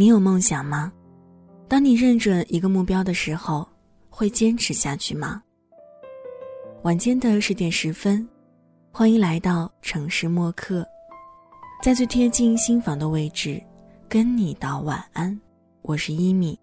[0.00, 0.90] 你有梦想吗？
[1.68, 3.68] 当你认准一个目标的时候，
[4.08, 5.42] 会坚持下去吗？
[6.84, 8.26] 晚间的十点十分，
[8.90, 10.86] 欢迎来到城市默客，
[11.82, 13.62] 在最贴近心房的位置，
[14.08, 15.38] 跟你道晚安。
[15.82, 16.58] 我是一米，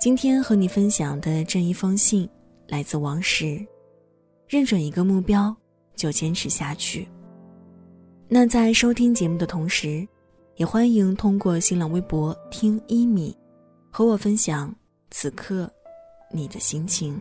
[0.00, 2.28] 今天和你分享的这一封信
[2.66, 3.64] 来自王石。
[4.48, 5.54] 认准一个目标，
[5.94, 7.06] 就坚持下去。
[8.26, 10.04] 那在收听节目的同时，
[10.60, 13.34] 也欢迎通过新浪微博听一米，
[13.90, 14.70] 和我分享
[15.10, 15.66] 此刻
[16.30, 17.18] 你的心情。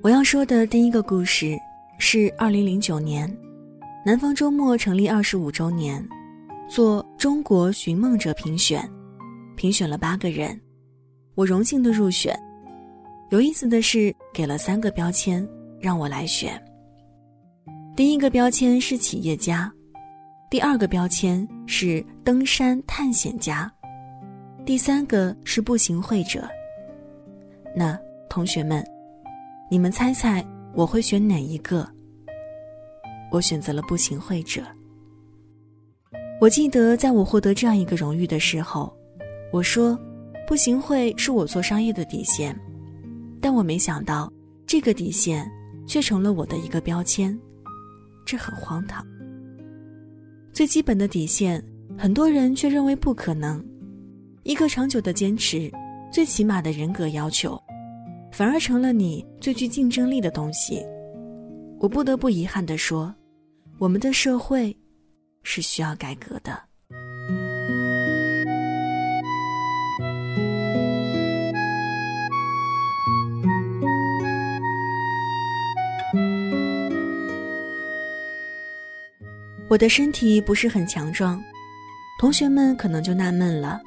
[0.00, 1.58] 我要说的第一个故事
[1.98, 3.28] 是二零零九年。
[4.06, 6.08] 南方周末成立二十五周年，
[6.68, 8.88] 做中国寻梦者评选，
[9.56, 10.58] 评选了八个人，
[11.40, 12.38] 我荣幸的入选。
[13.30, 15.48] 有意思的是，给了三个标签
[15.80, 16.62] 让我来选。
[17.96, 19.72] 第一个标签是企业家，
[20.50, 23.72] 第二个标签是登山探险家，
[24.66, 26.46] 第三个是步行会者。
[27.74, 28.84] 那同学们，
[29.70, 30.44] 你们猜猜
[30.74, 31.88] 我会选哪一个？
[33.32, 34.60] 我选择了步行会者。
[36.38, 38.94] 我记得在我获得这样一个荣誉的时候，
[39.50, 39.98] 我说，
[40.50, 42.58] 步行会是我做商业的底线，
[43.40, 44.28] 但我没想到
[44.66, 45.48] 这个底线
[45.86, 47.38] 却成了我的一个标签，
[48.26, 49.06] 这很荒唐。
[50.52, 51.64] 最基本的底线，
[51.96, 53.62] 很多人却认为不可能；
[54.42, 55.70] 一个长久的坚持，
[56.12, 57.56] 最起码的人格要求，
[58.32, 60.84] 反而成了你最具竞争力的东西。
[61.78, 63.14] 我不得不遗憾地说。
[63.78, 64.76] 我们的社会
[65.44, 66.60] 是需要改革的。
[79.70, 81.40] 我的身体不是很强壮，
[82.18, 83.80] 同学们可能就纳闷了，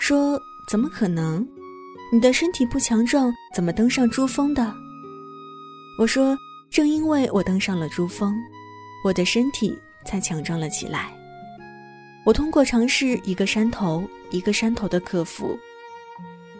[0.00, 0.36] 说
[0.68, 1.46] ：“怎么可能？
[2.12, 4.74] 你的身体不强壮，怎么登上珠峰的？”
[6.00, 6.36] 我说
[6.68, 8.34] ：“正因为我登上了珠峰。”
[9.04, 11.12] 我的身体才强壮了起来。
[12.26, 15.56] 我通过尝试一个山头一个山头的克服，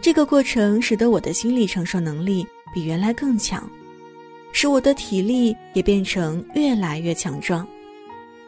[0.00, 3.68] 这个过程使得我的心理承受能力比原来更强，
[4.52, 7.66] 使我的体力也变成越来越强壮，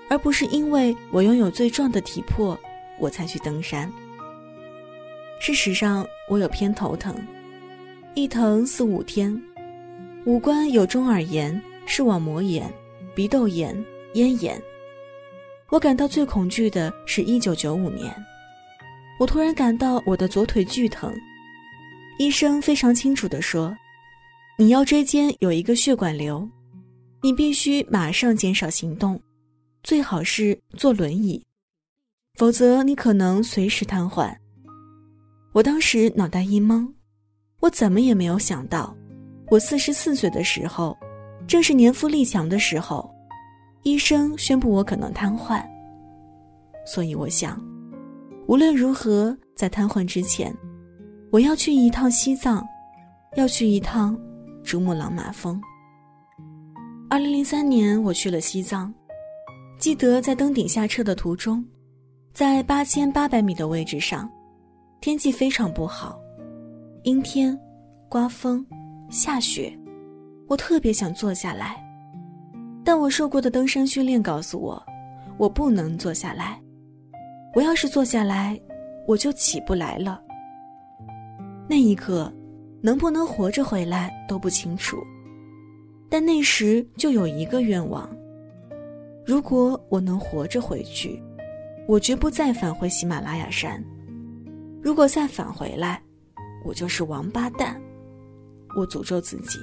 [0.08, 2.58] 而不是因为我拥有最壮的体魄，
[2.98, 3.92] 我才去登山。
[5.40, 7.14] 事实上，我有偏头疼，
[8.14, 9.40] 一疼四五天，
[10.24, 12.72] 五官有中耳炎、视网膜炎。
[13.14, 13.74] 鼻窦炎、
[14.12, 14.62] 咽炎，
[15.70, 18.14] 我感到最恐惧的是一九九五年，
[19.18, 21.10] 我突然感到我的左腿剧疼，
[22.18, 23.74] 医生非常清楚地说
[24.58, 26.46] ：“你腰椎间有一个血管瘤，
[27.22, 29.18] 你必须马上减少行动，
[29.86, 31.40] 最好是坐轮椅，
[32.34, 34.34] 否则你可能随时瘫痪。”
[35.54, 36.92] 我当时脑袋一懵，
[37.60, 38.92] 我怎么也没有想到，
[39.48, 40.98] 我四十四岁的时候。
[41.46, 43.08] 正是年富力强的时候，
[43.84, 45.64] 医生宣布我可能瘫痪。
[46.84, 47.56] 所以我想，
[48.48, 50.52] 无论如何，在瘫痪之前，
[51.30, 52.66] 我要去一趟西藏，
[53.36, 54.18] 要去一趟
[54.64, 55.62] 珠穆朗玛峰。
[57.08, 58.92] 二零零三年，我去了西藏，
[59.78, 61.64] 记得在登顶下车的途中，
[62.32, 64.28] 在八千八百米的位置上，
[65.00, 66.18] 天气非常不好，
[67.02, 67.58] 阴天，
[68.08, 68.64] 刮风，
[69.10, 69.76] 下雪。
[70.48, 71.76] 我特别想坐下来，
[72.84, 74.82] 但我受过的登山训练告诉我，
[75.36, 76.60] 我不能坐下来。
[77.54, 78.58] 我要是坐下来，
[79.06, 80.22] 我就起不来了。
[81.68, 82.32] 那一刻，
[82.80, 84.96] 能不能活着回来都不清楚，
[86.08, 88.08] 但那时就有一个愿望：
[89.26, 91.20] 如果我能活着回去，
[91.88, 93.82] 我绝不再返回喜马拉雅山。
[94.80, 96.00] 如果再返回来，
[96.64, 97.80] 我就是王八蛋。
[98.76, 99.58] 我诅咒自己。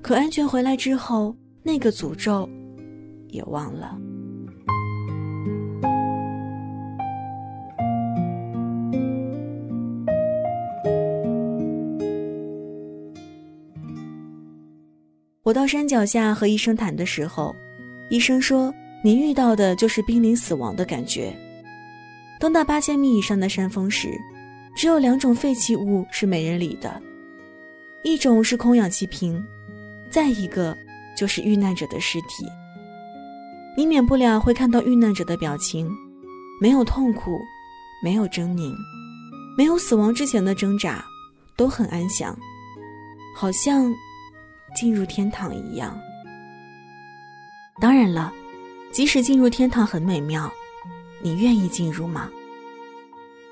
[0.00, 2.48] 可安全回来之后，那个诅咒
[3.28, 3.98] 也忘了。
[15.42, 17.54] 我到山脚下和医生谈的时候，
[18.12, 18.70] 医生说
[19.02, 21.34] ：“您遇到的就是濒临死亡的感觉。
[22.38, 24.10] 登到八千米以上的山峰时，
[24.76, 27.00] 只有两种废弃物是没人理的，
[28.04, 29.42] 一种是空氧气瓶。”
[30.12, 30.76] 再一个，
[31.16, 32.44] 就是遇难者的尸体。
[33.78, 35.90] 你免不了会看到遇难者的表情，
[36.60, 37.40] 没有痛苦，
[38.04, 38.74] 没有狰狞，
[39.56, 41.02] 没有死亡之前的挣扎，
[41.56, 42.38] 都很安详，
[43.34, 43.90] 好像
[44.76, 45.98] 进入天堂一样。
[47.80, 48.32] 当然了，
[48.92, 50.52] 即使进入天堂很美妙，
[51.20, 52.30] 你愿意进入吗？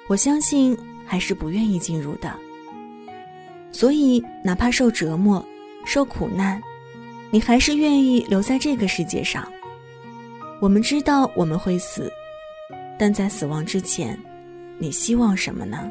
[0.08, 2.32] 我相信还是不愿意进入的。
[3.72, 5.44] 所以，哪怕受折磨、
[5.84, 6.60] 受苦难，
[7.30, 9.50] 你还是愿意留在这个世界上。
[10.60, 12.12] 我们知道我们会死，
[12.98, 14.18] 但在死亡之前，
[14.78, 15.90] 你希望什么呢？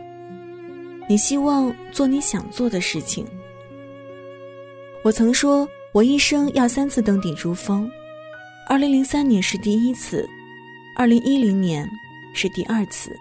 [1.07, 3.25] 你希望做你想做的事情。
[5.01, 7.89] 我曾说，我一生要三次登顶珠峰，
[8.69, 10.29] 二零零三年是第一次，
[10.95, 11.89] 二零一零年
[12.35, 13.17] 是第二次。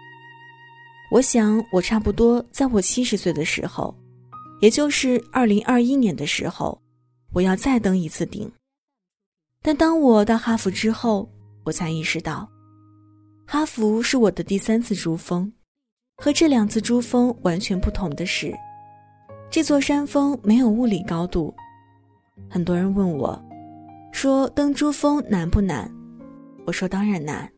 [1.10, 3.96] 我想，我差不多在我七十岁的时候。
[4.60, 6.78] 也就是二零二一年的时候，
[7.32, 8.52] 我要再登一次顶。
[9.62, 11.26] 但当我到哈佛之后，
[11.64, 12.46] 我才意识到，
[13.46, 15.50] 哈佛是我的第三次珠峰，
[16.18, 18.54] 和这两次珠峰完全不同的是，
[19.50, 21.54] 这座山峰没有物理高度。
[22.50, 23.42] 很多人问我，
[24.12, 25.90] 说登珠峰难不难？
[26.66, 27.50] 我说当然难，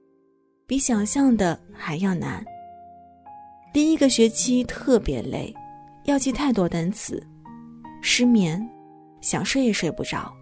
[0.67, 2.44] 比想象的还要难。
[3.73, 5.55] 第一个学期特别累。
[6.05, 7.23] 要记太多单词，
[8.00, 8.67] 失眠，
[9.20, 10.32] 想睡也睡不着，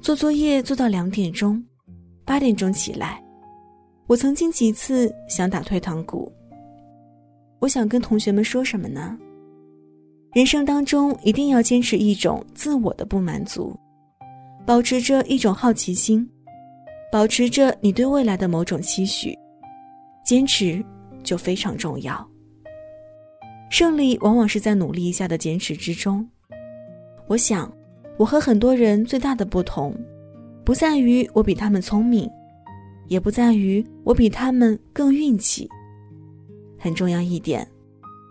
[0.00, 1.62] 做作业做到两点钟，
[2.24, 3.22] 八点钟起来。
[4.06, 6.32] 我曾经几次想打退堂鼓。
[7.60, 9.16] 我想跟同学们说什么呢？
[10.32, 13.78] 人生当中一定要坚持一种自我的不满足，
[14.66, 16.28] 保持着一种好奇心，
[17.12, 19.38] 保持着你对未来的某种期许，
[20.24, 20.82] 坚持
[21.22, 22.26] 就非常重要。
[23.70, 26.26] 胜利往往是在努力一下的坚持之中。
[27.26, 27.70] 我想，
[28.16, 29.94] 我和很多人最大的不同，
[30.64, 32.30] 不在于我比他们聪明，
[33.08, 35.68] 也不在于我比他们更运气。
[36.78, 37.66] 很重要一点，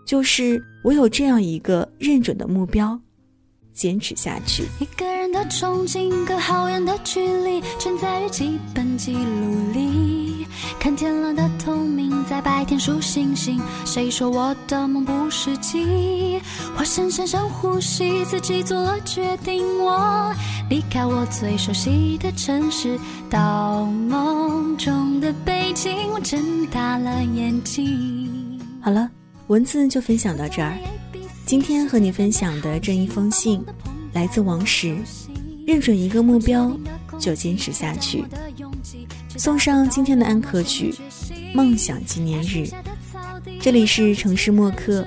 [0.06, 2.98] 就是我有这样一个认准的目标，
[3.74, 4.64] 坚持下去。
[4.78, 10.46] 一个人的憧憬，隔好远的距离，全在于基本记录里。
[10.78, 13.60] 看天蓝的透明，在白天数星星。
[13.84, 16.40] 谁说我的梦不实际？
[16.78, 19.66] 我深深深呼吸，自己做了决定。
[19.80, 20.32] 我
[20.70, 22.98] 离开我最熟悉的城市，
[23.28, 26.10] 到梦中的北京。
[26.12, 28.60] 我睁大了眼睛。
[28.80, 29.10] 好了，
[29.48, 30.78] 文字就分享到这儿。
[31.46, 33.62] 今天和你分享的这一封信，
[34.14, 34.96] 来自王石。
[35.66, 36.74] 认准一个目标，
[37.18, 38.24] 就坚持下去。
[39.36, 40.92] 送上今天的安可曲
[41.54, 42.66] 《梦想纪念日》。
[43.60, 45.06] 这里是城市默客，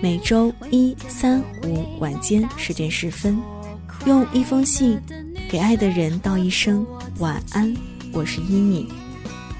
[0.00, 3.38] 每周一、三、五晚间十点十分，
[4.06, 4.98] 用一封信
[5.50, 6.86] 给爱的人道一声
[7.18, 7.74] 晚安。
[8.12, 8.88] 我是一米。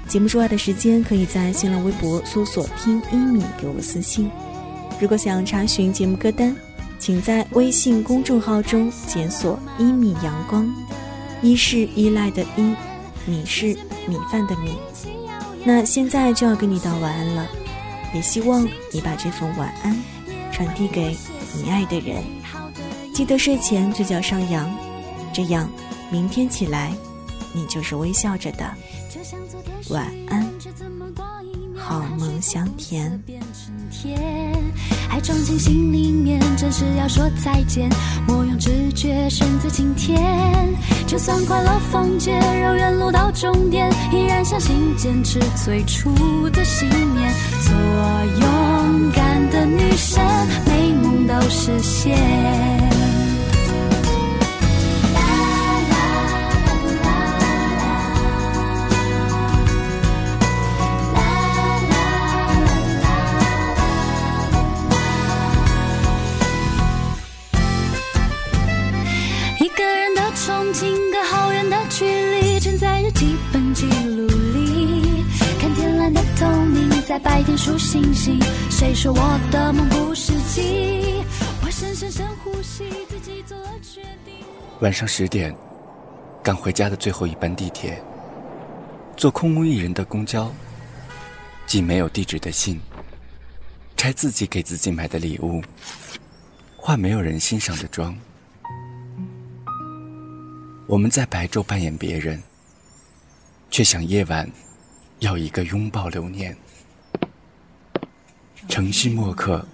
[0.07, 4.29] 节目之外的时间，可以在新浪微博搜索“听一米”给我私信。
[4.99, 6.55] 如果想查询节目歌单，
[6.97, 10.67] 请在微信公众号中检索“一米阳光”，
[11.43, 12.75] 一是依赖的依，
[13.25, 13.77] 米是
[14.07, 14.77] 米饭的米。
[15.63, 17.47] 那现在就要跟你道晚安了，
[18.13, 19.95] 也希望你把这份晚安
[20.51, 21.15] 传递给
[21.53, 22.23] 你爱的人。
[23.13, 24.73] 记得睡前嘴角上扬，
[25.33, 25.69] 这样
[26.09, 26.93] 明天起来
[27.53, 28.71] 你就是微笑着的。
[29.89, 30.44] 晚安，
[31.75, 33.21] 好梦香甜。
[35.07, 37.89] 还装进心里面，真是要说再见。
[38.27, 40.17] 我用直觉选择今天，
[41.07, 46.11] 就算快乐放街，绕远路到终点，依然相信坚持最初
[46.49, 47.33] 的信念。
[47.61, 47.73] 做
[48.41, 48.44] 勇
[77.07, 78.39] 在白天数星星，
[78.71, 81.23] 谁说我的梦不实际？
[81.63, 84.33] 我深深深呼吸，自己做了决定。
[84.79, 85.55] 晚上十点，
[86.41, 88.01] 赶回家的最后一班地铁，
[89.15, 90.51] 坐空无一人的公交，
[91.67, 92.81] 寄没有地址的信，
[93.95, 95.61] 拆自己给自己买的礼物，
[96.75, 98.17] 化没有人欣赏的妆。
[100.87, 102.41] 我们在白昼扮演别人，
[103.69, 104.49] 却想夜晚
[105.19, 106.57] 要一个拥抱留念。
[108.67, 109.65] 城市墨客，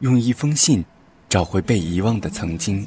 [0.00, 0.84] 用一封信
[1.28, 2.86] 找回被遗忘的曾经。